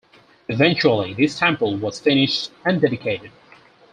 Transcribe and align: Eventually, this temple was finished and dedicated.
Eventually, 0.47 1.13
this 1.13 1.37
temple 1.37 1.77
was 1.77 1.99
finished 1.99 2.49
and 2.65 2.81
dedicated. 2.81 3.29